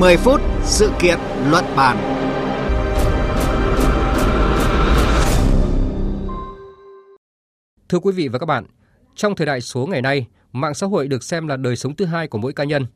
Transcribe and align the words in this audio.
10 0.00 0.16
phút 0.16 0.40
sự 0.62 0.92
kiện 1.00 1.18
luận 1.50 1.64
bàn. 1.76 1.96
Thưa 7.88 7.98
quý 7.98 8.12
vị 8.12 8.28
và 8.28 8.38
các 8.38 8.46
bạn, 8.46 8.64
trong 9.14 9.36
thời 9.36 9.46
đại 9.46 9.60
số 9.60 9.86
ngày 9.86 10.02
nay, 10.02 10.26
mạng 10.52 10.74
xã 10.74 10.86
hội 10.86 11.08
được 11.08 11.22
xem 11.22 11.48
là 11.48 11.56
đời 11.56 11.76
sống 11.76 11.96
thứ 11.96 12.04
hai 12.04 12.28
của 12.28 12.38
mỗi 12.38 12.52
cá 12.52 12.64
nhân. 12.64 12.86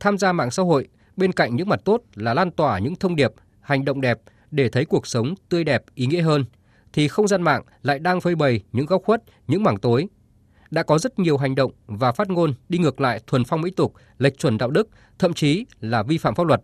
Tham 0.00 0.18
gia 0.18 0.32
mạng 0.32 0.50
xã 0.50 0.62
hội, 0.62 0.88
bên 1.16 1.32
cạnh 1.32 1.56
những 1.56 1.68
mặt 1.68 1.80
tốt 1.84 2.02
là 2.14 2.34
lan 2.34 2.50
tỏa 2.50 2.78
những 2.78 2.96
thông 2.96 3.16
điệp, 3.16 3.32
hành 3.60 3.84
động 3.84 4.00
đẹp 4.00 4.18
để 4.50 4.68
thấy 4.68 4.84
cuộc 4.84 5.06
sống 5.06 5.34
tươi 5.48 5.64
đẹp, 5.64 5.82
ý 5.94 6.06
nghĩa 6.06 6.22
hơn, 6.22 6.44
thì 6.92 7.08
không 7.08 7.28
gian 7.28 7.42
mạng 7.42 7.62
lại 7.82 7.98
đang 7.98 8.20
phơi 8.20 8.34
bày 8.34 8.60
những 8.72 8.86
góc 8.86 9.02
khuất, 9.04 9.22
những 9.46 9.62
mảng 9.62 9.78
tối. 9.78 10.08
Đã 10.72 10.82
có 10.82 10.98
rất 10.98 11.18
nhiều 11.18 11.36
hành 11.36 11.54
động 11.54 11.72
và 11.86 12.12
phát 12.12 12.30
ngôn 12.30 12.54
đi 12.68 12.78
ngược 12.78 13.00
lại 13.00 13.20
thuần 13.26 13.44
phong 13.44 13.60
mỹ 13.60 13.70
tục, 13.70 13.94
lệch 14.18 14.38
chuẩn 14.38 14.58
đạo 14.58 14.70
đức, 14.70 14.88
thậm 15.18 15.32
chí 15.32 15.66
là 15.80 16.02
vi 16.02 16.18
phạm 16.18 16.34
pháp 16.34 16.46
luật. 16.46 16.62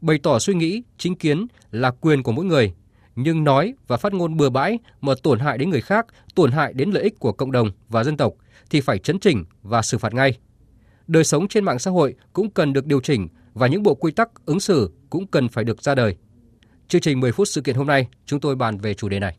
Bày 0.00 0.18
tỏ 0.22 0.38
suy 0.38 0.54
nghĩ, 0.54 0.82
chính 0.98 1.14
kiến 1.16 1.46
là 1.70 1.90
quyền 1.90 2.22
của 2.22 2.32
mỗi 2.32 2.44
người, 2.44 2.74
nhưng 3.16 3.44
nói 3.44 3.74
và 3.86 3.96
phát 3.96 4.14
ngôn 4.14 4.36
bừa 4.36 4.50
bãi 4.50 4.78
mà 5.00 5.12
tổn 5.22 5.38
hại 5.38 5.58
đến 5.58 5.70
người 5.70 5.80
khác, 5.80 6.06
tổn 6.34 6.52
hại 6.52 6.72
đến 6.72 6.90
lợi 6.90 7.02
ích 7.02 7.18
của 7.18 7.32
cộng 7.32 7.52
đồng 7.52 7.70
và 7.88 8.04
dân 8.04 8.16
tộc 8.16 8.32
thì 8.70 8.80
phải 8.80 8.98
chấn 8.98 9.18
chỉnh 9.18 9.44
và 9.62 9.82
xử 9.82 9.98
phạt 9.98 10.14
ngay. 10.14 10.38
Đời 11.06 11.24
sống 11.24 11.48
trên 11.48 11.64
mạng 11.64 11.78
xã 11.78 11.90
hội 11.90 12.14
cũng 12.32 12.50
cần 12.50 12.72
được 12.72 12.86
điều 12.86 13.00
chỉnh 13.00 13.28
và 13.54 13.66
những 13.66 13.82
bộ 13.82 13.94
quy 13.94 14.12
tắc 14.12 14.28
ứng 14.46 14.60
xử 14.60 14.90
cũng 15.10 15.26
cần 15.26 15.48
phải 15.48 15.64
được 15.64 15.82
ra 15.82 15.94
đời. 15.94 16.16
Chương 16.88 17.00
trình 17.00 17.20
10 17.20 17.32
phút 17.32 17.48
sự 17.48 17.60
kiện 17.60 17.76
hôm 17.76 17.86
nay, 17.86 18.08
chúng 18.26 18.40
tôi 18.40 18.56
bàn 18.56 18.78
về 18.78 18.94
chủ 18.94 19.08
đề 19.08 19.20
này. 19.20 19.38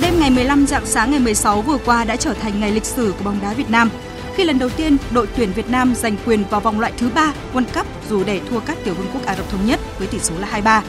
Đêm 0.00 0.18
ngày 0.20 0.30
15 0.30 0.66
dạng 0.66 0.86
sáng 0.86 1.10
ngày 1.10 1.20
16 1.20 1.62
vừa 1.62 1.78
qua 1.78 2.04
đã 2.04 2.16
trở 2.16 2.34
thành 2.34 2.60
ngày 2.60 2.70
lịch 2.70 2.84
sử 2.84 3.14
của 3.18 3.24
bóng 3.24 3.38
đá 3.42 3.54
Việt 3.54 3.70
Nam 3.70 3.90
khi 4.34 4.44
lần 4.44 4.58
đầu 4.58 4.68
tiên 4.68 4.96
đội 5.10 5.26
tuyển 5.36 5.52
Việt 5.52 5.70
Nam 5.70 5.94
giành 5.94 6.16
quyền 6.26 6.44
vào 6.50 6.60
vòng 6.60 6.80
loại 6.80 6.92
thứ 6.98 7.10
ba 7.14 7.32
World 7.54 7.64
Cup 7.74 7.86
dù 8.10 8.24
để 8.24 8.40
thua 8.50 8.60
các 8.60 8.78
tiểu 8.84 8.94
vương 8.94 9.06
quốc 9.12 9.26
Ả 9.26 9.36
Rập 9.36 9.50
thống 9.50 9.66
nhất 9.66 9.80
với 9.98 10.08
tỷ 10.08 10.18
số 10.18 10.34
là 10.38 10.60
2-3. 10.60 10.82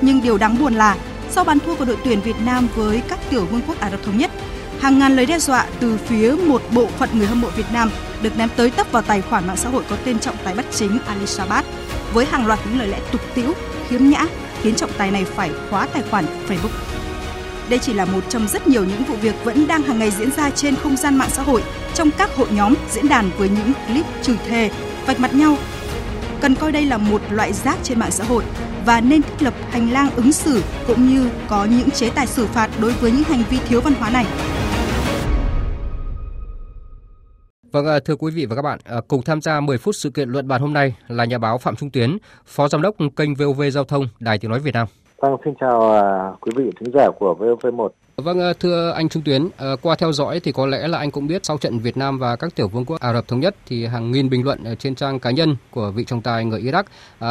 Nhưng 0.00 0.22
điều 0.22 0.38
đáng 0.38 0.58
buồn 0.58 0.74
là 0.74 0.96
sau 1.30 1.44
bàn 1.44 1.58
thua 1.58 1.74
của 1.74 1.84
đội 1.84 1.96
tuyển 2.04 2.20
Việt 2.20 2.36
Nam 2.44 2.68
với 2.74 3.02
các 3.08 3.18
tiểu 3.30 3.46
vương 3.46 3.60
quốc 3.66 3.80
Ả 3.80 3.90
Rập 3.90 4.02
thống 4.02 4.18
nhất, 4.18 4.30
hàng 4.80 4.98
ngàn 4.98 5.16
lời 5.16 5.26
đe 5.26 5.38
dọa 5.38 5.66
từ 5.80 5.98
phía 6.06 6.34
một 6.46 6.62
bộ 6.74 6.86
phận 6.86 7.08
người 7.12 7.26
hâm 7.26 7.40
mộ 7.40 7.48
Việt 7.48 7.72
Nam 7.72 7.90
được 8.22 8.38
ném 8.38 8.48
tới 8.56 8.70
tấp 8.70 8.92
vào 8.92 9.02
tài 9.02 9.22
khoản 9.22 9.46
mạng 9.46 9.56
xã 9.56 9.68
hội 9.68 9.82
có 9.90 9.96
tên 10.04 10.18
trọng 10.18 10.36
tài 10.44 10.54
bắt 10.54 10.66
chính 10.70 10.98
Ali 11.06 11.26
Sabat 11.26 11.64
với 12.12 12.26
hàng 12.26 12.46
loạt 12.46 12.58
những 12.64 12.78
lời 12.78 12.88
lẽ 12.88 13.00
tục 13.12 13.20
tĩu, 13.34 13.52
khiếm 13.88 14.08
nhã 14.08 14.26
khiến 14.62 14.74
trọng 14.74 14.90
tài 14.98 15.10
này 15.10 15.24
phải 15.24 15.50
khóa 15.70 15.86
tài 15.86 16.02
khoản 16.10 16.24
Facebook. 16.48 17.00
Đây 17.70 17.78
chỉ 17.78 17.92
là 17.94 18.04
một 18.04 18.20
trong 18.28 18.48
rất 18.48 18.68
nhiều 18.68 18.84
những 18.84 19.02
vụ 19.04 19.14
việc 19.14 19.34
vẫn 19.44 19.66
đang 19.68 19.82
hàng 19.82 19.98
ngày 19.98 20.10
diễn 20.10 20.30
ra 20.30 20.50
trên 20.50 20.76
không 20.76 20.96
gian 20.96 21.18
mạng 21.18 21.28
xã 21.32 21.42
hội 21.42 21.62
trong 21.94 22.10
các 22.18 22.36
hội 22.36 22.48
nhóm, 22.52 22.74
diễn 22.90 23.08
đàn 23.08 23.30
với 23.36 23.48
những 23.48 23.72
clip 23.86 24.06
chửi 24.22 24.36
thề, 24.36 24.70
vạch 25.06 25.20
mặt 25.20 25.34
nhau. 25.34 25.56
Cần 26.40 26.54
coi 26.54 26.72
đây 26.72 26.86
là 26.86 26.98
một 26.98 27.22
loại 27.30 27.52
rác 27.52 27.78
trên 27.82 27.98
mạng 27.98 28.10
xã 28.10 28.24
hội 28.24 28.44
và 28.86 29.00
nên 29.00 29.22
thiết 29.22 29.42
lập 29.42 29.54
hành 29.70 29.90
lang 29.90 30.10
ứng 30.16 30.32
xử 30.32 30.62
cũng 30.86 31.08
như 31.08 31.30
có 31.48 31.64
những 31.64 31.90
chế 31.90 32.10
tài 32.10 32.26
xử 32.26 32.46
phạt 32.46 32.70
đối 32.80 32.92
với 32.92 33.12
những 33.12 33.24
hành 33.24 33.42
vi 33.50 33.58
thiếu 33.68 33.80
văn 33.80 33.94
hóa 33.94 34.10
này. 34.10 34.26
Vâng, 37.72 37.86
à, 37.86 37.98
thưa 38.04 38.16
quý 38.16 38.32
vị 38.32 38.46
và 38.46 38.56
các 38.56 38.62
bạn, 38.62 38.78
à, 38.84 38.96
cùng 39.08 39.22
tham 39.22 39.40
gia 39.40 39.60
10 39.60 39.78
phút 39.78 39.96
sự 39.96 40.10
kiện 40.10 40.30
luận 40.30 40.48
bàn 40.48 40.60
hôm 40.60 40.72
nay 40.72 40.94
là 41.08 41.24
nhà 41.24 41.38
báo 41.38 41.58
Phạm 41.58 41.76
Trung 41.76 41.90
Tuyến, 41.90 42.18
Phó 42.46 42.68
Giám 42.68 42.82
đốc 42.82 42.96
kênh 43.16 43.34
VOV 43.34 43.62
Giao 43.72 43.84
thông, 43.84 44.08
Đài 44.20 44.38
Tiếng 44.38 44.50
Nói 44.50 44.60
Việt 44.60 44.74
Nam. 44.74 44.86
Vâng, 45.20 45.36
xin 45.44 45.54
chào 45.60 45.92
à, 45.92 46.32
quý 46.40 46.52
vị 46.56 46.70
thính 46.80 46.92
giả 46.94 47.10
của 47.18 47.36
VOV1. 47.38 47.88
Vâng, 48.16 48.38
thưa 48.60 48.90
anh 48.90 49.08
Trung 49.08 49.22
Tuyến, 49.26 49.48
qua 49.82 49.94
theo 49.98 50.12
dõi 50.12 50.40
thì 50.40 50.52
có 50.52 50.66
lẽ 50.66 50.88
là 50.88 50.98
anh 50.98 51.10
cũng 51.10 51.26
biết 51.26 51.44
sau 51.44 51.58
trận 51.58 51.78
Việt 51.78 51.96
Nam 51.96 52.18
và 52.18 52.36
các 52.36 52.54
tiểu 52.54 52.68
vương 52.68 52.84
quốc 52.84 53.00
Ả 53.00 53.12
Rập 53.12 53.28
Thống 53.28 53.40
Nhất 53.40 53.54
thì 53.66 53.86
hàng 53.86 54.10
nghìn 54.10 54.30
bình 54.30 54.44
luận 54.44 54.58
trên 54.78 54.94
trang 54.94 55.18
cá 55.18 55.30
nhân 55.30 55.56
của 55.70 55.90
vị 55.90 56.04
trọng 56.04 56.20
tài 56.20 56.44
người 56.44 56.60
Iraq 56.60 56.84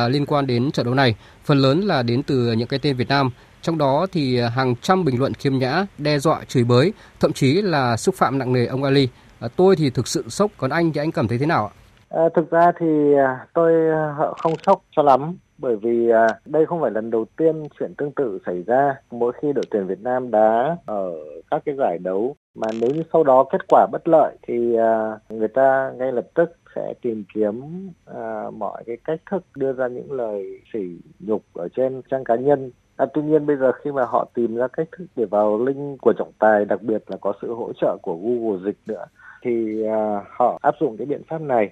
liên 0.09 0.25
quan 0.25 0.47
đến 0.47 0.71
trận 0.71 0.85
đấu 0.85 0.95
này, 0.95 1.15
phần 1.43 1.57
lớn 1.57 1.81
là 1.81 2.03
đến 2.03 2.23
từ 2.23 2.51
những 2.51 2.67
cái 2.67 2.79
tên 2.79 2.95
Việt 2.95 3.09
Nam. 3.09 3.29
Trong 3.61 3.77
đó 3.77 4.07
thì 4.11 4.39
hàng 4.39 4.75
trăm 4.81 5.05
bình 5.05 5.19
luận 5.19 5.33
khiêm 5.33 5.57
nhã, 5.57 5.85
đe 5.97 6.19
dọa, 6.19 6.41
chửi 6.47 6.63
bới, 6.63 6.93
thậm 7.19 7.33
chí 7.33 7.61
là 7.61 7.97
xúc 7.97 8.15
phạm 8.15 8.37
nặng 8.37 8.53
nề 8.53 8.65
ông 8.65 8.83
Ali. 8.83 9.07
À, 9.39 9.47
tôi 9.55 9.75
thì 9.75 9.89
thực 9.89 10.07
sự 10.07 10.23
sốc, 10.29 10.51
còn 10.57 10.69
anh 10.69 10.91
thì 10.93 11.01
anh 11.01 11.11
cảm 11.11 11.27
thấy 11.27 11.37
thế 11.37 11.45
nào 11.45 11.65
ạ? 11.65 11.73
À, 12.09 12.23
thực 12.35 12.51
ra 12.51 12.71
thì 12.79 13.13
à, 13.17 13.45
tôi 13.53 13.71
à, 13.91 14.15
không 14.37 14.53
sốc 14.65 14.81
cho 14.95 15.03
lắm 15.03 15.37
bởi 15.61 15.75
vì 15.75 16.09
à, 16.09 16.27
đây 16.45 16.65
không 16.65 16.81
phải 16.81 16.91
lần 16.91 17.11
đầu 17.11 17.25
tiên 17.37 17.63
chuyện 17.79 17.93
tương 17.97 18.11
tự 18.11 18.39
xảy 18.45 18.63
ra. 18.63 18.95
Mỗi 19.11 19.33
khi 19.41 19.53
đội 19.53 19.65
tuyển 19.71 19.87
Việt 19.87 20.01
Nam 20.01 20.31
đá 20.31 20.77
ở 20.85 21.11
các 21.51 21.61
cái 21.65 21.75
giải 21.77 21.97
đấu 22.03 22.35
mà 22.55 22.67
nếu 22.81 22.89
như 22.89 23.03
sau 23.13 23.23
đó 23.23 23.45
kết 23.51 23.61
quả 23.67 23.87
bất 23.91 24.07
lợi 24.07 24.37
thì 24.47 24.75
à, 24.75 25.17
người 25.29 25.47
ta 25.47 25.91
ngay 25.97 26.11
lập 26.11 26.27
tức 26.33 26.55
sẽ 26.75 26.93
tìm 27.01 27.23
kiếm 27.33 27.61
à, 28.05 28.43
mọi 28.57 28.83
cái 28.85 28.97
cách 29.05 29.21
thức 29.31 29.43
đưa 29.55 29.73
ra 29.73 29.87
những 29.87 30.11
lời 30.11 30.61
sỉ 30.73 30.79
nhục 31.19 31.43
ở 31.53 31.67
trên 31.75 32.01
trang 32.11 32.23
cá 32.23 32.35
nhân. 32.35 32.71
À, 32.95 33.05
tuy 33.13 33.21
nhiên 33.21 33.45
bây 33.45 33.55
giờ 33.57 33.71
khi 33.71 33.91
mà 33.91 34.05
họ 34.05 34.27
tìm 34.33 34.55
ra 34.55 34.67
cách 34.67 34.87
thức 34.97 35.05
để 35.15 35.25
vào 35.25 35.65
link 35.65 36.01
của 36.01 36.13
trọng 36.17 36.31
tài 36.39 36.65
đặc 36.65 36.81
biệt 36.81 37.03
là 37.07 37.17
có 37.21 37.33
sự 37.41 37.53
hỗ 37.53 37.73
trợ 37.81 37.97
của 38.01 38.15
Google 38.15 38.63
dịch 38.65 38.77
nữa 38.85 39.05
thì 39.43 39.83
à, 39.83 40.21
họ 40.29 40.59
áp 40.61 40.75
dụng 40.79 40.97
cái 40.97 41.05
biện 41.07 41.21
pháp 41.27 41.41
này. 41.41 41.69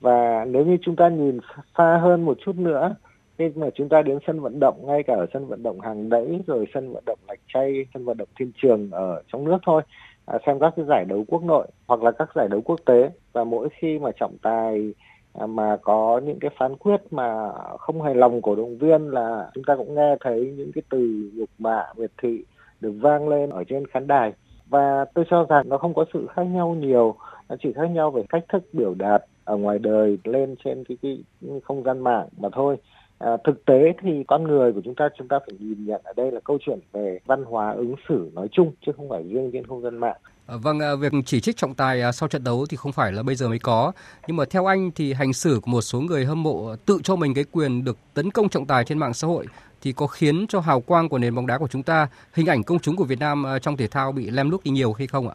Và 0.00 0.44
nếu 0.44 0.64
như 0.64 0.76
chúng 0.82 0.96
ta 0.96 1.08
nhìn 1.08 1.38
xa 1.78 1.98
hơn 2.02 2.24
một 2.24 2.38
chút 2.44 2.56
nữa 2.56 2.94
khi 3.38 3.50
mà 3.54 3.66
chúng 3.74 3.88
ta 3.88 4.02
đến 4.02 4.18
sân 4.26 4.40
vận 4.40 4.60
động 4.60 4.86
ngay 4.86 5.02
cả 5.02 5.14
ở 5.14 5.26
sân 5.32 5.46
vận 5.46 5.62
động 5.62 5.80
hàng 5.80 6.08
đẫy 6.08 6.40
rồi 6.46 6.66
sân 6.74 6.92
vận 6.92 7.02
động 7.06 7.18
lạch 7.28 7.40
chay 7.54 7.86
sân 7.94 8.04
vận 8.04 8.16
động 8.16 8.28
thiên 8.38 8.52
trường 8.62 8.90
ở 8.90 9.22
trong 9.32 9.44
nước 9.44 9.58
thôi 9.66 9.82
à, 10.26 10.38
xem 10.46 10.58
các 10.58 10.72
cái 10.76 10.84
giải 10.88 11.04
đấu 11.04 11.24
quốc 11.28 11.42
nội 11.42 11.66
hoặc 11.86 12.02
là 12.02 12.10
các 12.10 12.28
giải 12.34 12.48
đấu 12.48 12.60
quốc 12.60 12.80
tế. 12.86 13.10
Và 13.32 13.44
mỗi 13.44 13.68
khi 13.78 13.98
mà 13.98 14.10
trọng 14.20 14.36
tài 14.42 14.94
à, 15.32 15.46
mà 15.46 15.76
có 15.82 16.20
những 16.24 16.38
cái 16.38 16.50
phán 16.58 16.76
quyết 16.76 17.00
mà 17.10 17.52
không 17.78 18.02
hài 18.02 18.14
lòng 18.14 18.42
cổ 18.42 18.56
động 18.56 18.78
viên 18.78 19.08
là 19.08 19.50
chúng 19.54 19.64
ta 19.64 19.76
cũng 19.76 19.94
nghe 19.94 20.16
thấy 20.20 20.54
những 20.56 20.72
cái 20.74 20.82
từ 20.90 21.30
nhục 21.34 21.50
mạ 21.58 21.84
miệt 21.96 22.10
thị 22.22 22.44
được 22.80 22.92
vang 23.00 23.28
lên 23.28 23.50
ở 23.50 23.64
trên 23.64 23.86
khán 23.86 24.06
đài. 24.06 24.32
Và 24.66 25.04
tôi 25.14 25.24
cho 25.30 25.46
rằng 25.48 25.68
nó 25.68 25.78
không 25.78 25.94
có 25.94 26.04
sự 26.12 26.26
khác 26.34 26.42
nhau 26.42 26.74
nhiều 26.74 27.14
nó 27.48 27.56
chỉ 27.62 27.72
khác 27.72 27.86
nhau 27.90 28.10
về 28.10 28.22
cách 28.28 28.44
thức 28.48 28.62
biểu 28.72 28.94
đạt 28.94 29.24
ở 29.44 29.56
ngoài 29.56 29.78
đời 29.78 30.18
lên 30.24 30.54
trên 30.64 30.84
cái, 30.84 30.98
cái 31.02 31.18
không 31.64 31.82
gian 31.82 32.00
mạng 32.00 32.28
mà 32.38 32.48
thôi 32.52 32.76
à, 33.18 33.36
thực 33.44 33.64
tế 33.64 33.92
thì 34.02 34.24
con 34.28 34.44
người 34.44 34.72
của 34.72 34.80
chúng 34.84 34.94
ta 34.94 35.08
chúng 35.18 35.28
ta 35.28 35.38
phải 35.38 35.56
nhìn 35.58 35.86
nhận 35.86 36.00
ở 36.04 36.12
đây 36.16 36.32
là 36.32 36.40
câu 36.44 36.58
chuyện 36.60 36.78
về 36.92 37.18
văn 37.26 37.44
hóa 37.44 37.70
ứng 37.70 37.94
xử 38.08 38.30
nói 38.34 38.48
chung 38.52 38.72
chứ 38.86 38.92
không 38.96 39.08
phải 39.08 39.22
riêng 39.22 39.50
trên 39.52 39.66
không 39.66 39.82
gian 39.82 39.98
mạng 39.98 40.16
à, 40.46 40.56
Vâng, 40.62 40.80
à, 40.80 40.94
việc 41.00 41.12
chỉ 41.26 41.40
trích 41.40 41.56
trọng 41.56 41.74
tài 41.74 42.02
à, 42.02 42.12
sau 42.12 42.28
trận 42.28 42.44
đấu 42.44 42.66
thì 42.70 42.76
không 42.76 42.92
phải 42.92 43.12
là 43.12 43.22
bây 43.22 43.34
giờ 43.34 43.48
mới 43.48 43.58
có. 43.58 43.92
Nhưng 44.26 44.36
mà 44.36 44.44
theo 44.50 44.66
anh 44.66 44.90
thì 44.94 45.12
hành 45.12 45.32
xử 45.32 45.60
của 45.62 45.70
một 45.70 45.80
số 45.80 46.00
người 46.00 46.24
hâm 46.24 46.42
mộ 46.42 46.76
tự 46.86 46.98
cho 47.02 47.16
mình 47.16 47.34
cái 47.34 47.44
quyền 47.52 47.84
được 47.84 47.96
tấn 48.14 48.30
công 48.30 48.48
trọng 48.48 48.66
tài 48.66 48.84
trên 48.84 48.98
mạng 48.98 49.14
xã 49.14 49.28
hội 49.28 49.46
thì 49.82 49.92
có 49.92 50.06
khiến 50.06 50.46
cho 50.48 50.60
hào 50.60 50.80
quang 50.80 51.08
của 51.08 51.18
nền 51.18 51.34
bóng 51.34 51.46
đá 51.46 51.58
của 51.58 51.68
chúng 51.68 51.82
ta, 51.82 52.08
hình 52.32 52.46
ảnh 52.46 52.62
công 52.62 52.78
chúng 52.78 52.96
của 52.96 53.04
Việt 53.04 53.18
Nam 53.20 53.44
trong 53.62 53.76
thể 53.76 53.86
thao 53.86 54.12
bị 54.12 54.30
lem 54.30 54.50
lút 54.50 54.64
đi 54.64 54.70
nhiều 54.70 54.92
hay 54.92 55.06
không 55.06 55.28
ạ? 55.28 55.34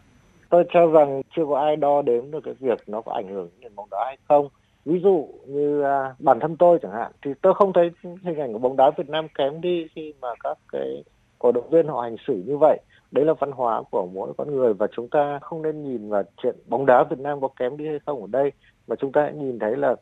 Tôi 0.50 0.64
cho 0.72 0.86
rằng 0.86 1.22
chưa 1.36 1.42
có 1.48 1.60
ai 1.60 1.76
đo 1.76 2.02
đếm 2.02 2.30
được 2.30 2.40
cái 2.44 2.54
việc 2.60 2.78
nó 2.86 3.00
có 3.00 3.12
ảnh 3.12 3.28
hưởng 3.28 3.48
đến 3.52 3.60
nền 3.60 3.74
bóng 3.76 3.88
đá 3.90 3.98
hay 4.06 4.16
không 4.28 4.48
ví 4.84 5.00
dụ 5.00 5.28
như 5.46 5.82
à, 5.82 6.14
bản 6.18 6.40
thân 6.40 6.56
tôi 6.56 6.78
chẳng 6.82 6.92
hạn 6.92 7.12
thì 7.24 7.30
tôi 7.42 7.54
không 7.54 7.72
thấy 7.72 7.90
hình 8.22 8.38
ảnh 8.38 8.52
của 8.52 8.58
bóng 8.58 8.76
đá 8.76 8.90
Việt 8.96 9.08
Nam 9.08 9.26
kém 9.38 9.60
đi 9.60 9.86
khi 9.94 10.14
mà 10.20 10.28
các 10.44 10.58
cái 10.72 11.04
cổ 11.38 11.52
động 11.52 11.70
viên 11.70 11.88
họ 11.88 12.00
hành 12.00 12.16
xử 12.26 12.42
như 12.46 12.56
vậy. 12.56 12.78
Đấy 13.10 13.24
là 13.24 13.34
văn 13.40 13.52
hóa 13.52 13.82
của 13.90 14.06
mỗi 14.12 14.32
con 14.36 14.56
người 14.56 14.74
và 14.74 14.86
chúng 14.96 15.08
ta 15.08 15.38
không 15.42 15.62
nên 15.62 15.84
nhìn 15.84 16.08
vào 16.08 16.22
chuyện 16.42 16.56
bóng 16.66 16.86
đá 16.86 17.04
Việt 17.10 17.18
Nam 17.18 17.40
có 17.40 17.48
kém 17.58 17.76
đi 17.76 17.86
hay 17.86 17.98
không 18.06 18.20
ở 18.20 18.26
đây 18.30 18.52
mà 18.86 18.96
chúng 18.96 19.12
ta 19.12 19.22
hãy 19.22 19.32
nhìn 19.32 19.58
thấy 19.58 19.76
là 19.76 19.96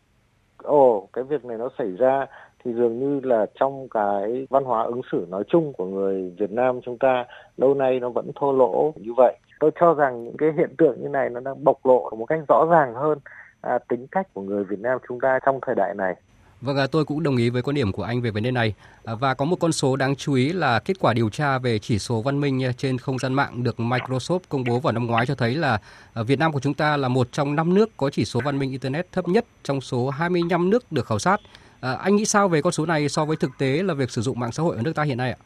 ồ 0.56 1.08
cái 1.12 1.24
việc 1.24 1.44
này 1.44 1.58
nó 1.58 1.68
xảy 1.78 1.90
ra 1.98 2.26
thì 2.64 2.72
dường 2.72 2.98
như 2.98 3.20
là 3.28 3.46
trong 3.60 3.88
cái 3.88 4.46
văn 4.50 4.64
hóa 4.64 4.82
ứng 4.82 5.00
xử 5.12 5.26
nói 5.28 5.44
chung 5.48 5.72
của 5.72 5.84
người 5.84 6.34
Việt 6.38 6.50
Nam 6.50 6.80
chúng 6.84 6.98
ta 6.98 7.24
lâu 7.56 7.74
nay 7.74 8.00
nó 8.00 8.08
vẫn 8.08 8.30
thô 8.34 8.52
lỗ 8.52 8.92
như 8.96 9.12
vậy. 9.16 9.36
Tôi 9.60 9.70
cho 9.80 9.94
rằng 9.94 10.24
những 10.24 10.36
cái 10.36 10.52
hiện 10.56 10.76
tượng 10.78 11.02
như 11.02 11.08
này 11.08 11.28
nó 11.28 11.40
đang 11.40 11.64
bộc 11.64 11.86
lộ 11.86 12.10
một 12.10 12.26
cách 12.26 12.40
rõ 12.48 12.66
ràng 12.70 12.94
hơn 12.94 13.18
à, 13.62 13.78
tính 13.88 14.06
cách 14.10 14.26
của 14.34 14.42
người 14.42 14.64
Việt 14.64 14.78
Nam 14.78 14.98
chúng 15.08 15.20
ta 15.20 15.38
trong 15.46 15.58
thời 15.66 15.74
đại 15.74 15.94
này. 15.94 16.14
Vâng, 16.60 16.76
à, 16.76 16.86
tôi 16.92 17.04
cũng 17.04 17.22
đồng 17.22 17.36
ý 17.36 17.50
với 17.50 17.62
quan 17.62 17.74
điểm 17.74 17.92
của 17.92 18.02
anh 18.02 18.20
về 18.20 18.30
vấn 18.30 18.42
đề 18.42 18.50
này. 18.50 18.74
À, 19.04 19.14
và 19.14 19.34
có 19.34 19.44
một 19.44 19.56
con 19.60 19.72
số 19.72 19.96
đáng 19.96 20.16
chú 20.16 20.34
ý 20.34 20.52
là 20.52 20.80
kết 20.84 20.94
quả 21.00 21.12
điều 21.14 21.30
tra 21.30 21.58
về 21.58 21.78
chỉ 21.78 21.98
số 21.98 22.22
văn 22.22 22.40
minh 22.40 22.60
trên 22.76 22.98
không 22.98 23.18
gian 23.18 23.34
mạng 23.34 23.62
được 23.62 23.74
Microsoft 23.78 24.38
công 24.48 24.64
bố 24.64 24.78
vào 24.78 24.92
năm 24.92 25.06
ngoái 25.06 25.26
cho 25.26 25.34
thấy 25.34 25.54
là 25.54 25.78
à, 26.14 26.22
Việt 26.22 26.38
Nam 26.38 26.52
của 26.52 26.60
chúng 26.60 26.74
ta 26.74 26.96
là 26.96 27.08
một 27.08 27.32
trong 27.32 27.56
năm 27.56 27.74
nước 27.74 27.90
có 27.96 28.10
chỉ 28.10 28.24
số 28.24 28.40
văn 28.44 28.58
minh 28.58 28.70
Internet 28.70 29.12
thấp 29.12 29.28
nhất 29.28 29.44
trong 29.62 29.80
số 29.80 30.10
25 30.10 30.70
nước 30.70 30.92
được 30.92 31.06
khảo 31.06 31.18
sát. 31.18 31.40
Anh 31.80 32.16
nghĩ 32.16 32.24
sao 32.24 32.48
về 32.48 32.62
con 32.62 32.72
số 32.72 32.86
này 32.86 33.08
so 33.08 33.24
với 33.24 33.36
thực 33.36 33.50
tế 33.58 33.82
là 33.82 33.94
việc 33.94 34.10
sử 34.10 34.22
dụng 34.22 34.40
mạng 34.40 34.52
xã 34.52 34.62
hội 34.62 34.76
ở 34.76 34.82
nước 34.82 34.92
ta 34.94 35.02
hiện 35.02 35.18
nay 35.18 35.30
ạ? 35.30 35.38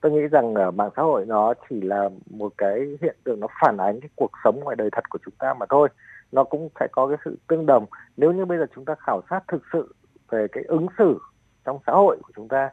Tôi 0.00 0.12
nghĩ 0.12 0.20
rằng 0.30 0.76
mạng 0.76 0.90
xã 0.96 1.02
hội 1.02 1.24
nó 1.26 1.54
chỉ 1.70 1.80
là 1.80 2.08
một 2.30 2.52
cái 2.58 2.80
hiện 3.02 3.16
tượng 3.24 3.40
nó 3.40 3.46
phản 3.60 3.76
ánh 3.76 4.00
cái 4.00 4.08
cuộc 4.16 4.30
sống 4.44 4.60
ngoài 4.60 4.76
đời 4.76 4.88
thật 4.92 5.10
của 5.10 5.18
chúng 5.24 5.34
ta 5.38 5.54
mà 5.54 5.66
thôi 5.70 5.88
nó 6.34 6.44
cũng 6.44 6.68
phải 6.78 6.88
có 6.92 7.06
cái 7.08 7.16
sự 7.24 7.38
tương 7.48 7.66
đồng. 7.66 7.86
Nếu 8.16 8.32
như 8.32 8.44
bây 8.44 8.58
giờ 8.58 8.66
chúng 8.74 8.84
ta 8.84 8.94
khảo 8.98 9.20
sát 9.30 9.40
thực 9.48 9.62
sự 9.72 9.94
về 10.30 10.46
cái 10.52 10.64
ứng 10.64 10.86
xử 10.98 11.18
trong 11.64 11.78
xã 11.86 11.92
hội 11.92 12.16
của 12.22 12.32
chúng 12.36 12.48
ta 12.48 12.70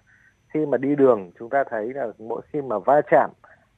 khi 0.54 0.66
mà 0.66 0.78
đi 0.78 0.96
đường 0.96 1.31
chúng 1.40 1.50
ta 1.50 1.63
thấy 1.69 1.94
là 1.94 2.08
mỗi 2.19 2.42
khi 2.54 2.62
mà 2.62 2.80
va 2.80 3.02
chạm 3.12 3.30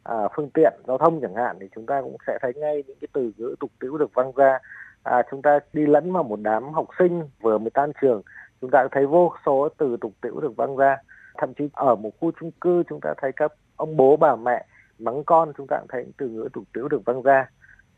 à, 0.04 0.16
phương 0.36 0.50
tiện 0.54 0.74
giao 0.88 0.98
thông 0.98 1.22
chẳng 1.22 1.36
hạn 1.36 1.58
thì 1.60 1.68
chúng 1.76 1.86
ta 1.86 2.02
cũng 2.02 2.18
sẽ 2.28 2.38
thấy 2.42 2.54
ngay 2.56 2.84
những 2.88 2.98
cái 3.02 3.08
từ 3.14 3.32
ngữ 3.38 3.56
tục 3.60 3.72
tĩu 3.80 3.98
được 3.98 4.14
văng 4.14 4.32
ra. 4.36 4.60
À, 5.04 5.24
chúng 5.32 5.42
ta 5.42 5.60
đi 5.74 5.86
lẫn 5.86 6.12
vào 6.12 6.24
một 6.24 6.40
đám 6.42 6.74
học 6.74 6.88
sinh 7.00 7.24
vừa 7.42 7.58
mới 7.58 7.70
tan 7.70 7.92
trường 8.02 8.22
chúng 8.62 8.70
ta 8.72 8.88
thấy 8.92 9.06
vô 9.06 9.34
số 9.46 9.70
từ 9.78 9.98
tục 10.02 10.14
tĩu 10.22 10.40
được 10.40 10.56
văng 10.56 10.76
ra. 10.78 10.98
Thậm 11.38 11.54
chí 11.54 11.70
ở 11.74 11.96
một 11.96 12.12
khu 12.20 12.32
chung 12.40 12.52
cư 12.62 12.84
chúng 12.90 13.00
ta 13.02 13.14
thấy 13.22 13.32
các 13.32 13.54
ông 13.76 13.98
bố 13.98 14.18
bà 14.18 14.36
mẹ 14.36 14.66
mắng 15.00 15.24
con 15.24 15.54
chúng 15.58 15.68
ta 15.68 15.78
cũng 15.80 15.88
thấy 15.90 16.06
từ 16.18 16.28
ngữ 16.28 16.50
tục 16.54 16.64
tĩu 16.74 16.88
được 16.88 17.06
văng 17.06 17.22
ra 17.22 17.50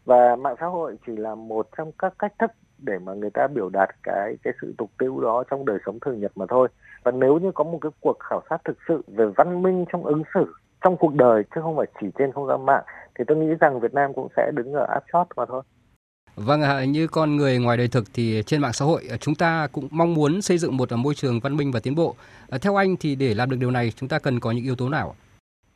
và 0.05 0.35
mạng 0.35 0.55
xã 0.59 0.65
hội 0.65 0.97
chỉ 1.07 1.15
là 1.15 1.35
một 1.35 1.67
trong 1.77 1.91
các 1.99 2.13
cách 2.19 2.33
thức 2.39 2.51
để 2.77 2.99
mà 2.99 3.13
người 3.13 3.29
ta 3.29 3.47
biểu 3.47 3.69
đạt 3.69 3.89
cái 4.03 4.35
cái 4.43 4.53
sự 4.61 4.73
tục 4.77 4.91
tĩu 4.97 5.21
đó 5.21 5.43
trong 5.51 5.65
đời 5.65 5.77
sống 5.85 5.99
thường 5.99 6.19
nhật 6.19 6.31
mà 6.35 6.45
thôi 6.49 6.67
và 7.03 7.11
nếu 7.11 7.37
như 7.37 7.51
có 7.51 7.63
một 7.63 7.77
cái 7.81 7.91
cuộc 7.99 8.19
khảo 8.19 8.41
sát 8.49 8.57
thực 8.65 8.77
sự 8.87 9.01
về 9.07 9.25
văn 9.35 9.63
minh 9.63 9.85
trong 9.91 10.05
ứng 10.05 10.23
xử 10.33 10.53
trong 10.83 10.97
cuộc 10.97 11.15
đời 11.15 11.43
chứ 11.55 11.61
không 11.61 11.77
phải 11.77 11.87
chỉ 12.01 12.07
trên 12.17 12.31
không 12.31 12.47
gian 12.47 12.65
mạng 12.65 12.83
thì 13.19 13.23
tôi 13.27 13.37
nghĩ 13.37 13.55
rằng 13.59 13.79
Việt 13.79 13.93
Nam 13.93 14.13
cũng 14.13 14.27
sẽ 14.35 14.51
đứng 14.53 14.73
ở 14.73 14.85
áp 14.89 15.03
chót 15.13 15.27
mà 15.35 15.45
thôi. 15.45 15.63
Vâng, 16.35 16.61
như 16.91 17.07
con 17.07 17.35
người 17.35 17.57
ngoài 17.59 17.77
đời 17.77 17.87
thực 17.87 18.03
thì 18.13 18.43
trên 18.45 18.61
mạng 18.61 18.73
xã 18.73 18.85
hội 18.85 19.03
chúng 19.19 19.35
ta 19.35 19.67
cũng 19.71 19.87
mong 19.91 20.13
muốn 20.13 20.41
xây 20.41 20.57
dựng 20.57 20.77
một 20.77 20.89
môi 20.91 21.13
trường 21.15 21.39
văn 21.39 21.57
minh 21.57 21.71
và 21.71 21.79
tiến 21.83 21.95
bộ. 21.95 22.15
À, 22.49 22.57
theo 22.61 22.75
anh 22.75 22.95
thì 22.99 23.15
để 23.15 23.33
làm 23.33 23.49
được 23.49 23.57
điều 23.59 23.71
này 23.71 23.91
chúng 23.95 24.09
ta 24.09 24.19
cần 24.19 24.39
có 24.39 24.51
những 24.51 24.63
yếu 24.63 24.75
tố 24.75 24.89
nào? 24.89 25.15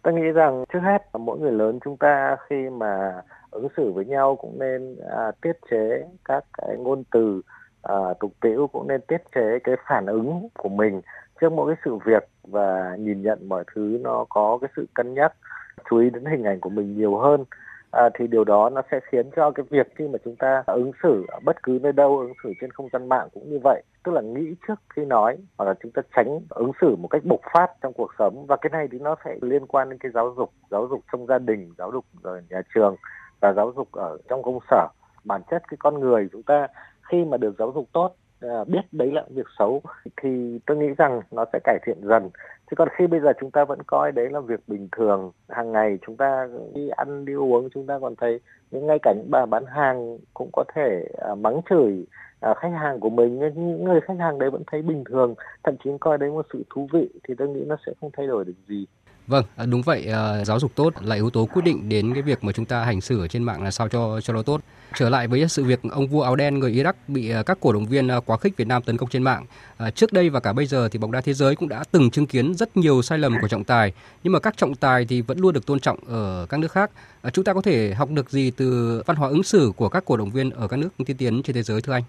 Tôi 0.04 0.14
nghĩ 0.14 0.22
rằng 0.22 0.64
trước 0.74 0.80
hết 0.80 0.98
mỗi 1.20 1.40
người 1.40 1.52
lớn 1.52 1.80
chúng 1.86 1.98
ta 1.98 2.38
khi 2.50 2.56
mà 2.70 3.22
ứng 3.52 3.68
xử 3.78 3.92
với 3.92 4.06
nhau 4.06 4.36
cũng 4.36 4.60
nên 4.60 4.96
à, 5.12 5.32
tiết 5.42 5.54
chế 5.72 6.06
các 6.26 6.44
cái 6.58 6.78
ngôn 6.78 7.04
từ 7.12 7.42
à, 7.82 7.96
tục 8.20 8.32
tĩu 8.42 8.68
cũng 8.68 8.88
nên 8.88 9.02
tiết 9.02 9.22
chế 9.36 9.60
cái 9.64 9.76
phản 9.88 10.06
ứng 10.06 10.48
của 10.54 10.70
mình 10.70 11.02
trước 11.42 11.52
mỗi 11.52 11.76
cái 11.76 11.82
sự 11.86 11.96
việc 12.06 12.28
và 12.44 12.96
nhìn 13.00 13.22
nhận 13.22 13.50
mọi 13.50 13.64
thứ 13.76 14.00
nó 14.02 14.26
có 14.30 14.58
cái 14.62 14.70
sự 14.76 14.86
cân 14.94 15.14
nhắc 15.14 15.34
chú 15.90 15.98
ý 15.98 16.10
đến 16.10 16.26
hình 16.26 16.44
ảnh 16.44 16.60
của 16.60 16.70
mình 16.70 16.98
nhiều 16.98 17.18
hơn. 17.18 17.46
À, 17.92 18.10
thì 18.14 18.28
điều 18.28 18.44
đó 18.44 18.70
nó 18.70 18.82
sẽ 18.92 19.00
khiến 19.12 19.30
cho 19.36 19.52
cái 19.52 19.66
việc 19.70 19.88
khi 19.96 20.08
mà 20.08 20.18
chúng 20.26 20.36
ta 20.36 20.64
ứng 20.68 20.92
xử 21.04 21.26
ở 21.28 21.40
bất 21.44 21.64
cứ 21.64 21.80
nơi 21.82 21.92
đâu 21.92 22.20
ứng 22.20 22.34
xử 22.44 22.54
trên 22.62 22.72
không 22.72 22.88
gian 22.94 23.10
mạng 23.10 23.28
cũng 23.34 23.50
như 23.50 23.60
vậy. 23.64 23.84
Tức 24.04 24.12
là 24.12 24.22
nghĩ 24.22 24.56
trước 24.68 24.80
khi 24.96 25.06
nói 25.06 25.38
hoặc 25.58 25.66
là 25.66 25.74
chúng 25.84 25.92
ta 25.92 26.02
tránh 26.16 26.40
ứng 26.50 26.72
xử 26.82 26.96
một 26.96 27.08
cách 27.08 27.22
bộc 27.26 27.40
phát 27.54 27.68
trong 27.82 27.94
cuộc 27.94 28.12
sống. 28.20 28.46
Và 28.48 28.58
cái 28.58 28.70
này 28.70 28.88
thì 28.92 29.00
nó 29.00 29.16
sẽ 29.26 29.36
liên 29.42 29.68
quan 29.68 29.90
đến 29.90 30.00
cái 30.00 30.12
giáo 30.12 30.34
dục 30.38 30.52
giáo 30.72 30.88
dục 30.88 31.00
trong 31.12 31.28
gia 31.28 31.40
đình 31.40 31.74
giáo 31.78 31.92
dục 31.92 32.06
ở 32.24 32.42
nhà 32.50 32.62
trường 32.76 32.96
và 33.40 33.54
giáo 33.54 33.72
dục 33.76 33.92
ở 33.92 34.18
trong 34.30 34.44
công 34.44 34.60
sở. 34.70 34.88
Bản 35.24 35.42
chất 35.52 35.64
cái 35.68 35.78
con 35.80 36.00
người 36.00 36.30
chúng 36.32 36.44
ta 36.44 36.68
khi 37.02 37.26
mà 37.26 37.38
được 37.38 37.56
giáo 37.60 37.72
dục 37.76 37.86
tốt 37.92 38.16
à, 38.42 38.64
biết 38.68 38.82
đấy 38.92 39.12
là 39.12 39.24
việc 39.30 39.46
xấu 39.60 39.82
thì 40.22 40.60
tôi 40.66 40.78
nghĩ 40.78 40.88
rằng 40.98 41.22
nó 41.32 41.46
sẽ 41.54 41.60
cải 41.64 41.80
thiện 41.86 41.98
dần. 42.02 42.30
Chứ 42.72 42.76
còn 42.76 42.88
khi 42.98 43.08
bây 43.08 43.20
giờ 43.20 43.32
chúng 43.40 43.52
ta 43.52 43.66
vẫn 43.66 43.84
coi 43.88 44.12
đấy 44.12 44.30
là 44.30 44.40
việc 44.40 44.60
bình 44.68 44.88
thường, 44.92 45.32
hàng 45.50 45.72
ngày 45.72 46.00
chúng 46.06 46.18
ta 46.18 46.48
đi 46.74 46.90
ăn, 46.90 47.26
đi 47.26 47.34
uống, 47.34 47.70
chúng 47.74 47.86
ta 47.86 48.00
còn 48.00 48.16
thấy 48.16 48.40
những 48.72 48.88
ngay 48.88 49.00
cả 49.02 49.14
những 49.18 49.32
bà 49.32 49.46
bán 49.46 49.66
hàng 49.66 50.18
cũng 50.34 50.50
có 50.54 50.64
thể 50.76 51.06
à, 51.18 51.36
mắng 51.36 51.62
chửi 51.70 52.06
à, 52.40 52.54
khách 52.54 52.72
hàng 52.80 53.00
của 53.00 53.10
mình, 53.10 53.40
nhưng 53.40 53.54
những 53.68 53.84
người 53.84 54.02
khách 54.02 54.20
hàng 54.20 54.40
đấy 54.40 54.50
vẫn 54.50 54.64
thấy 54.72 54.82
bình 54.82 55.04
thường, 55.04 55.36
thậm 55.64 55.76
chí 55.84 55.90
coi 56.00 56.18
đấy 56.18 56.30
một 56.30 56.46
sự 56.54 56.64
thú 56.70 56.88
vị 56.94 57.10
thì 57.24 57.34
tôi 57.38 57.50
nghĩ 57.50 57.64
nó 57.68 57.76
sẽ 57.86 57.92
không 58.02 58.10
thay 58.18 58.28
đổi 58.28 58.46
được 58.46 58.54
gì. 58.68 58.86
Vâng, 59.30 59.46
à, 59.56 59.66
đúng 59.66 59.82
vậy, 59.82 60.06
à, 60.06 60.46
giáo 60.46 60.60
dục 60.60 60.72
tốt 60.76 60.94
là 61.02 61.16
yếu 61.16 61.30
tố 61.30 61.46
quyết 61.46 61.62
định 61.66 61.90
đến 61.90 62.14
cái 62.14 62.22
việc 62.22 62.44
mà 62.44 62.52
chúng 62.52 62.66
ta 62.66 62.84
hành 62.84 63.02
xử 63.02 63.20
ở 63.20 63.28
trên 63.28 63.44
mạng 63.44 63.64
là 63.64 63.72
sao 63.72 63.88
cho 63.88 64.22
cho 64.22 64.34
nó 64.34 64.42
tốt. 64.42 64.62
Trở 64.96 65.10
lại 65.10 65.28
với 65.28 65.48
sự 65.48 65.64
việc 65.64 65.80
ông 65.92 66.08
vua 66.08 66.22
áo 66.22 66.36
đen 66.36 66.60
người 66.60 66.72
Iraq 66.72 66.94
bị 67.08 67.30
à, 67.32 67.44
các 67.44 67.58
cổ 67.62 67.74
động 67.74 67.86
viên 67.86 68.10
quá 68.26 68.38
khích 68.38 68.58
Việt 68.58 68.68
Nam 68.68 68.84
tấn 68.84 68.98
công 68.98 69.10
trên 69.10 69.24
mạng. 69.24 69.46
Trước 69.96 70.14
đây 70.14 70.30
và 70.30 70.40
cả 70.40 70.54
bây 70.54 70.66
giờ 70.66 70.90
thì 70.92 71.00
bóng 71.00 71.12
đá 71.12 71.22
thế 71.22 71.34
giới 71.34 71.56
cũng 71.56 71.70
đã 71.70 71.84
từng 71.92 72.10
chứng 72.10 72.26
kiến 72.26 72.54
rất 72.54 72.78
nhiều 72.78 73.02
sai 73.02 73.18
lầm 73.18 73.36
của 73.42 73.48
trọng 73.48 73.64
tài, 73.64 73.94
nhưng 74.24 74.34
mà 74.34 74.40
các 74.40 74.58
trọng 74.58 74.76
tài 74.76 75.06
thì 75.10 75.22
vẫn 75.22 75.40
luôn 75.40 75.54
được 75.54 75.66
tôn 75.66 75.80
trọng 75.80 75.98
ở 76.08 76.46
các 76.50 76.60
nước 76.60 76.72
khác. 76.72 76.92
Chúng 77.34 77.46
ta 77.46 77.54
có 77.54 77.62
thể 77.62 77.94
học 77.94 78.10
được 78.12 78.30
gì 78.30 78.52
từ 78.52 79.02
văn 79.06 79.18
hóa 79.18 79.30
ứng 79.30 79.44
xử 79.44 79.72
của 79.76 79.90
các 79.90 80.06
cổ 80.06 80.18
động 80.18 80.30
viên 80.30 80.50
ở 80.50 80.68
các 80.68 80.78
nước 80.78 80.90
tiên 81.06 81.18
tiến 81.18 81.44
trên 81.44 81.56
thế 81.56 81.64
giới 81.64 81.82
thưa 81.82 81.94
anh? 81.94 82.04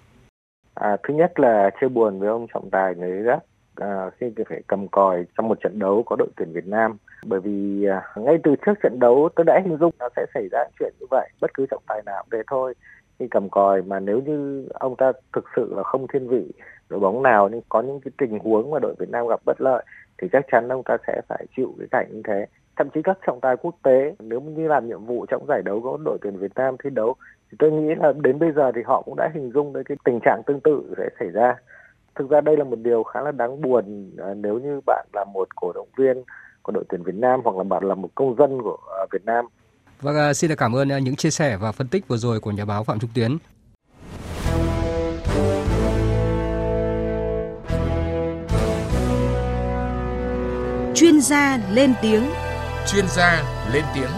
À, 0.74 0.96
thứ 1.08 1.14
nhất 1.14 1.32
là 1.36 1.70
chưa 1.80 1.88
buồn 1.88 2.20
với 2.20 2.28
ông 2.28 2.46
trọng 2.54 2.70
tài 2.70 2.94
người 2.94 3.10
Iraq 3.10 3.38
à, 3.80 4.10
khi 4.18 4.26
phải 4.48 4.62
cầm 4.66 4.88
còi 4.88 5.24
trong 5.38 5.48
một 5.48 5.60
trận 5.60 5.78
đấu 5.78 6.02
có 6.06 6.16
đội 6.16 6.28
tuyển 6.36 6.52
Việt 6.52 6.66
Nam. 6.66 6.96
Bởi 7.26 7.40
vì 7.40 7.84
à, 7.84 8.02
ngay 8.16 8.38
từ 8.44 8.54
trước 8.66 8.72
trận 8.82 8.98
đấu 9.00 9.28
tôi 9.36 9.44
đã 9.44 9.60
hình 9.64 9.76
dung 9.80 9.94
nó 9.98 10.08
sẽ 10.16 10.26
xảy 10.34 10.48
ra 10.52 10.64
chuyện 10.78 10.92
như 11.00 11.06
vậy. 11.10 11.28
Bất 11.40 11.54
cứ 11.54 11.66
trọng 11.70 11.82
tài 11.88 12.02
nào 12.06 12.24
về 12.30 12.42
thôi. 12.46 12.74
Khi 13.18 13.28
cầm 13.30 13.48
còi 13.48 13.82
mà 13.82 14.00
nếu 14.00 14.20
như 14.26 14.68
ông 14.74 14.96
ta 14.96 15.12
thực 15.32 15.44
sự 15.56 15.74
là 15.76 15.82
không 15.82 16.06
thiên 16.08 16.28
vị 16.28 16.52
đội 16.88 17.00
bóng 17.00 17.22
nào 17.22 17.48
nhưng 17.48 17.60
có 17.68 17.82
những 17.82 18.00
cái 18.00 18.12
tình 18.18 18.38
huống 18.38 18.70
mà 18.70 18.78
đội 18.78 18.94
Việt 18.98 19.10
Nam 19.10 19.26
gặp 19.28 19.40
bất 19.46 19.60
lợi 19.60 19.84
thì 20.22 20.28
chắc 20.32 20.44
chắn 20.52 20.68
ông 20.68 20.82
ta 20.84 20.96
sẽ 21.06 21.20
phải 21.28 21.46
chịu 21.56 21.74
cái 21.78 21.88
cảnh 21.90 22.06
như 22.12 22.22
thế. 22.24 22.46
Thậm 22.76 22.90
chí 22.94 23.02
các 23.02 23.18
trọng 23.26 23.40
tài 23.40 23.56
quốc 23.56 23.74
tế 23.82 24.14
nếu 24.18 24.40
như 24.40 24.68
làm 24.68 24.88
nhiệm 24.88 25.04
vụ 25.04 25.26
trong 25.26 25.46
giải 25.48 25.62
đấu 25.64 25.80
có 25.84 25.98
đội 26.04 26.18
tuyển 26.22 26.36
Việt 26.36 26.52
Nam 26.54 26.76
thi 26.84 26.90
đấu 26.90 27.14
thì 27.50 27.56
tôi 27.58 27.72
nghĩ 27.72 27.94
là 27.94 28.12
đến 28.22 28.38
bây 28.38 28.52
giờ 28.52 28.72
thì 28.74 28.82
họ 28.84 29.02
cũng 29.02 29.16
đã 29.16 29.30
hình 29.34 29.50
dung 29.54 29.72
đến 29.72 29.84
cái 29.84 29.96
tình 30.04 30.20
trạng 30.24 30.42
tương 30.46 30.60
tự 30.60 30.94
sẽ 30.98 31.08
xảy 31.18 31.30
ra 31.30 31.56
thực 32.14 32.30
ra 32.30 32.40
đây 32.40 32.56
là 32.56 32.64
một 32.64 32.78
điều 32.78 33.02
khá 33.02 33.20
là 33.20 33.32
đáng 33.32 33.60
buồn 33.60 34.10
à, 34.18 34.34
nếu 34.34 34.58
như 34.58 34.80
bạn 34.86 35.06
là 35.12 35.24
một 35.24 35.56
cổ 35.56 35.72
động 35.72 35.88
viên 35.96 36.24
của 36.62 36.72
đội 36.72 36.84
tuyển 36.88 37.02
Việt 37.02 37.14
Nam 37.14 37.40
hoặc 37.44 37.56
là 37.56 37.64
bạn 37.64 37.84
là 37.84 37.94
một 37.94 38.08
công 38.14 38.36
dân 38.38 38.62
của 38.62 38.76
à, 39.00 39.06
Việt 39.12 39.24
Nam. 39.24 39.44
Vâng, 40.00 40.16
à, 40.16 40.34
xin 40.34 40.48
được 40.48 40.56
cảm 40.58 40.76
ơn 40.76 40.88
những 40.88 41.16
chia 41.16 41.30
sẻ 41.30 41.56
và 41.56 41.72
phân 41.72 41.88
tích 41.88 42.08
vừa 42.08 42.16
rồi 42.16 42.40
của 42.40 42.50
nhà 42.50 42.64
báo 42.64 42.84
Phạm 42.84 42.98
Trung 42.98 43.10
Tiến. 43.14 43.38
Chuyên 50.94 51.20
gia 51.20 51.58
lên 51.72 51.94
tiếng. 52.02 52.22
Chuyên 52.86 53.04
gia 53.08 53.42
lên 53.72 53.84
tiếng. 53.94 54.10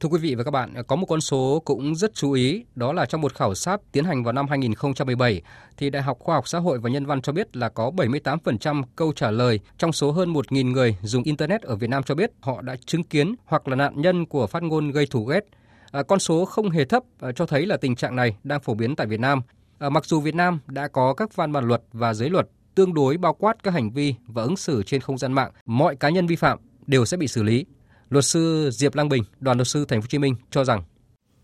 Thưa 0.00 0.08
quý 0.08 0.18
vị 0.18 0.34
và 0.34 0.44
các 0.44 0.50
bạn, 0.50 0.74
có 0.86 0.96
một 0.96 1.06
con 1.06 1.20
số 1.20 1.62
cũng 1.64 1.94
rất 1.94 2.14
chú 2.14 2.32
ý, 2.32 2.64
đó 2.74 2.92
là 2.92 3.06
trong 3.06 3.20
một 3.20 3.34
khảo 3.34 3.54
sát 3.54 3.80
tiến 3.92 4.04
hành 4.04 4.24
vào 4.24 4.32
năm 4.32 4.46
2017, 4.48 5.42
thì 5.76 5.90
Đại 5.90 6.02
học 6.02 6.18
Khoa 6.20 6.34
học 6.34 6.48
Xã 6.48 6.58
hội 6.58 6.78
và 6.78 6.90
Nhân 6.90 7.06
văn 7.06 7.22
cho 7.22 7.32
biết 7.32 7.56
là 7.56 7.68
có 7.68 7.90
78% 7.96 8.82
câu 8.96 9.12
trả 9.12 9.30
lời 9.30 9.60
trong 9.78 9.92
số 9.92 10.10
hơn 10.12 10.32
1.000 10.32 10.70
người 10.70 10.96
dùng 11.02 11.22
Internet 11.22 11.62
ở 11.62 11.76
Việt 11.76 11.90
Nam 11.90 12.02
cho 12.02 12.14
biết 12.14 12.30
họ 12.40 12.62
đã 12.62 12.76
chứng 12.86 13.02
kiến 13.02 13.34
hoặc 13.44 13.68
là 13.68 13.76
nạn 13.76 14.00
nhân 14.00 14.26
của 14.26 14.46
phát 14.46 14.62
ngôn 14.62 14.90
gây 14.90 15.06
thù 15.06 15.24
ghét. 15.24 15.40
À, 15.90 16.02
con 16.02 16.18
số 16.18 16.44
không 16.44 16.70
hề 16.70 16.84
thấp 16.84 17.02
à, 17.20 17.32
cho 17.32 17.46
thấy 17.46 17.66
là 17.66 17.76
tình 17.76 17.96
trạng 17.96 18.16
này 18.16 18.36
đang 18.44 18.60
phổ 18.60 18.74
biến 18.74 18.96
tại 18.96 19.06
Việt 19.06 19.20
Nam. 19.20 19.42
À, 19.78 19.88
mặc 19.88 20.04
dù 20.04 20.20
Việt 20.20 20.34
Nam 20.34 20.58
đã 20.66 20.88
có 20.88 21.14
các 21.14 21.36
văn 21.36 21.52
bản 21.52 21.64
luật 21.64 21.82
và 21.92 22.14
giới 22.14 22.30
luật 22.30 22.48
tương 22.74 22.94
đối 22.94 23.16
bao 23.16 23.34
quát 23.34 23.62
các 23.62 23.74
hành 23.74 23.90
vi 23.90 24.14
và 24.26 24.42
ứng 24.42 24.56
xử 24.56 24.82
trên 24.82 25.00
không 25.00 25.18
gian 25.18 25.32
mạng, 25.32 25.50
mọi 25.66 25.96
cá 25.96 26.08
nhân 26.08 26.26
vi 26.26 26.36
phạm 26.36 26.58
đều 26.86 27.04
sẽ 27.04 27.16
bị 27.16 27.28
xử 27.28 27.42
lý. 27.42 27.64
Luật 28.10 28.24
sư 28.24 28.68
Diệp 28.72 28.94
Lang 28.94 29.08
Bình, 29.08 29.22
đoàn 29.40 29.56
luật 29.56 29.66
sư 29.66 29.84
Thành 29.88 30.00
phố 30.00 30.04
Hồ 30.04 30.08
Chí 30.08 30.18
Minh 30.18 30.34
cho 30.50 30.64
rằng 30.64 30.80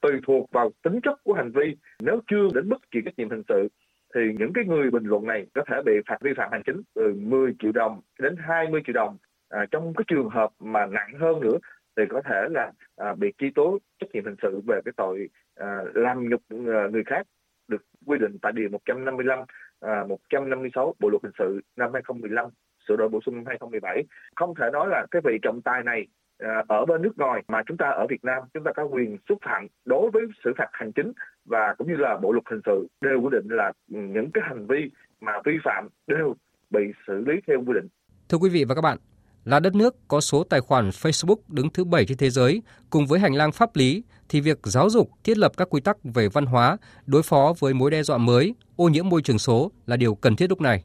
tùy 0.04 0.12
thuộc 0.26 0.50
vào 0.52 0.70
tính 0.82 1.00
chất 1.02 1.20
của 1.24 1.32
hành 1.32 1.52
vi, 1.52 1.76
nếu 2.02 2.20
chưa 2.30 2.48
đến 2.54 2.68
mức 2.68 2.76
chịu 2.92 3.02
trách 3.04 3.14
nhiệm 3.16 3.30
hình 3.30 3.42
sự 3.48 3.68
thì 4.14 4.20
những 4.38 4.52
cái 4.54 4.64
người 4.64 4.90
bình 4.90 5.04
luận 5.04 5.26
này 5.26 5.46
có 5.54 5.62
thể 5.70 5.76
bị 5.86 5.92
phạt 6.08 6.16
vi 6.20 6.30
phạm 6.36 6.52
hành 6.52 6.62
chính 6.66 6.82
từ 6.94 7.14
10 7.16 7.54
triệu 7.62 7.72
đồng 7.72 8.00
đến 8.18 8.36
20 8.38 8.82
triệu 8.86 8.94
đồng. 8.94 9.16
À, 9.48 9.66
trong 9.70 9.94
cái 9.94 10.04
trường 10.08 10.28
hợp 10.28 10.50
mà 10.60 10.86
nặng 10.86 11.12
hơn 11.20 11.40
nữa 11.40 11.58
thì 11.96 12.02
có 12.08 12.22
thể 12.24 12.48
là 12.50 12.72
à, 12.96 13.14
bị 13.14 13.32
truy 13.38 13.50
tố 13.54 13.78
trách 14.00 14.10
nhiệm 14.12 14.24
hình 14.24 14.36
sự 14.42 14.60
về 14.66 14.80
cái 14.84 14.92
tội 14.96 15.28
à, 15.54 15.78
làm 15.94 16.28
nhục 16.28 16.40
à, 16.50 16.88
người 16.92 17.04
khác 17.06 17.26
được 17.68 17.82
quy 18.06 18.18
định 18.18 18.38
tại 18.42 18.52
điều 18.52 18.68
155 18.68 19.38
à, 19.80 20.04
156 20.08 20.94
Bộ 21.00 21.08
luật 21.08 21.22
hình 21.22 21.32
sự 21.38 21.60
năm 21.76 21.90
2015 21.92 22.46
sửa 22.88 22.96
đổi 22.96 23.08
bổ 23.08 23.20
sung 23.26 23.34
năm 23.34 23.44
2017. 23.46 24.02
Không 24.36 24.54
thể 24.54 24.66
nói 24.72 24.88
là 24.88 25.06
cái 25.10 25.22
vị 25.24 25.38
trọng 25.42 25.62
tài 25.62 25.82
này 25.82 26.06
À, 26.38 26.64
ở 26.68 26.86
bên 26.86 27.02
nước 27.02 27.18
ngoài 27.18 27.42
mà 27.48 27.62
chúng 27.66 27.76
ta 27.76 27.88
ở 27.88 28.06
Việt 28.10 28.24
Nam 28.24 28.42
chúng 28.54 28.64
ta 28.64 28.70
có 28.76 28.84
quyền 28.84 29.18
xúc 29.28 29.38
phạm 29.44 29.66
đối 29.84 30.10
với 30.10 30.22
xử 30.44 30.52
phạt 30.58 30.68
hành 30.72 30.92
chính 30.92 31.12
và 31.44 31.74
cũng 31.78 31.88
như 31.88 31.96
là 31.96 32.16
bộ 32.22 32.32
luật 32.32 32.44
hình 32.50 32.60
sự 32.66 32.88
đều 33.00 33.20
quy 33.22 33.28
định 33.32 33.48
là 33.48 33.72
những 33.88 34.30
cái 34.34 34.44
hành 34.46 34.66
vi 34.66 34.90
mà 35.20 35.32
vi 35.44 35.52
phạm 35.64 35.88
đều 36.06 36.34
bị 36.70 36.80
xử 37.06 37.24
lý 37.26 37.32
theo 37.46 37.58
quy 37.66 37.72
định. 37.74 37.88
Thưa 38.28 38.38
quý 38.38 38.50
vị 38.50 38.64
và 38.64 38.74
các 38.74 38.80
bạn, 38.80 38.98
là 39.44 39.60
đất 39.60 39.74
nước 39.74 39.96
có 40.08 40.20
số 40.20 40.44
tài 40.44 40.60
khoản 40.60 40.88
Facebook 40.88 41.36
đứng 41.48 41.70
thứ 41.70 41.84
bảy 41.84 42.04
trên 42.06 42.18
thế 42.18 42.30
giới 42.30 42.62
cùng 42.90 43.06
với 43.06 43.20
hành 43.20 43.34
lang 43.34 43.52
pháp 43.52 43.76
lý 43.76 44.02
thì 44.28 44.40
việc 44.40 44.58
giáo 44.62 44.90
dục 44.90 45.10
thiết 45.24 45.38
lập 45.38 45.52
các 45.56 45.68
quy 45.70 45.80
tắc 45.80 45.96
về 46.04 46.28
văn 46.28 46.46
hóa 46.46 46.76
đối 47.06 47.22
phó 47.22 47.54
với 47.58 47.74
mối 47.74 47.90
đe 47.90 48.02
dọa 48.02 48.18
mới, 48.18 48.54
ô 48.76 48.88
nhiễm 48.88 49.08
môi 49.08 49.22
trường 49.22 49.38
số 49.38 49.72
là 49.86 49.96
điều 49.96 50.14
cần 50.14 50.36
thiết 50.36 50.50
lúc 50.50 50.60
này. 50.60 50.84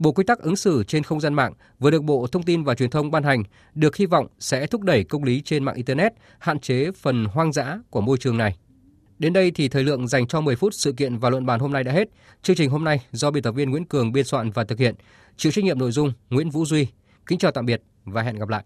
Bộ 0.00 0.12
quy 0.12 0.24
tắc 0.24 0.38
ứng 0.38 0.56
xử 0.56 0.84
trên 0.84 1.02
không 1.02 1.20
gian 1.20 1.34
mạng 1.34 1.52
vừa 1.78 1.90
được 1.90 2.04
Bộ 2.04 2.26
Thông 2.32 2.42
tin 2.42 2.64
và 2.64 2.74
Truyền 2.74 2.90
thông 2.90 3.10
ban 3.10 3.22
hành, 3.22 3.42
được 3.74 3.96
hy 3.96 4.06
vọng 4.06 4.26
sẽ 4.38 4.66
thúc 4.66 4.82
đẩy 4.82 5.04
công 5.04 5.24
lý 5.24 5.40
trên 5.40 5.64
mạng 5.64 5.74
Internet, 5.74 6.12
hạn 6.38 6.60
chế 6.60 6.90
phần 6.92 7.24
hoang 7.24 7.52
dã 7.52 7.78
của 7.90 8.00
môi 8.00 8.18
trường 8.18 8.38
này. 8.38 8.56
Đến 9.18 9.32
đây 9.32 9.50
thì 9.50 9.68
thời 9.68 9.84
lượng 9.84 10.08
dành 10.08 10.26
cho 10.26 10.40
10 10.40 10.56
phút 10.56 10.74
sự 10.74 10.92
kiện 10.92 11.18
và 11.18 11.30
luận 11.30 11.46
bàn 11.46 11.60
hôm 11.60 11.72
nay 11.72 11.84
đã 11.84 11.92
hết. 11.92 12.08
Chương 12.42 12.56
trình 12.56 12.70
hôm 12.70 12.84
nay 12.84 13.00
do 13.12 13.30
biên 13.30 13.42
tập 13.42 13.52
viên 13.52 13.70
Nguyễn 13.70 13.84
Cường 13.84 14.12
biên 14.12 14.24
soạn 14.24 14.50
và 14.50 14.64
thực 14.64 14.78
hiện, 14.78 14.94
chịu 15.36 15.52
trách 15.52 15.64
nhiệm 15.64 15.78
nội 15.78 15.92
dung 15.92 16.12
Nguyễn 16.30 16.50
Vũ 16.50 16.64
Duy. 16.64 16.86
Kính 17.26 17.38
chào 17.38 17.50
tạm 17.50 17.66
biệt 17.66 17.82
và 18.04 18.22
hẹn 18.22 18.38
gặp 18.38 18.48
lại. 18.48 18.58